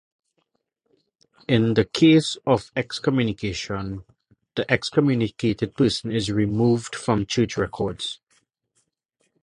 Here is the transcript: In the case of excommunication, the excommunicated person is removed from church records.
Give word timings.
In 1.47 1.75
the 1.75 1.85
case 1.85 2.35
of 2.47 2.71
excommunication, 2.75 4.03
the 4.55 4.65
excommunicated 4.67 5.75
person 5.77 6.11
is 6.11 6.31
removed 6.31 6.95
from 6.95 7.27
church 7.27 7.55
records. 7.55 8.19